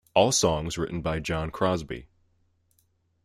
[0.15, 2.07] All songs written by Jon Crosby.